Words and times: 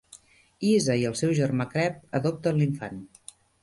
Iza 0.69 0.95
i 1.03 1.05
el 1.11 1.15
seu 1.21 1.37
germà 1.43 1.69
Creb 1.77 2.03
adopten 2.23 2.63
l'infant. 2.65 3.03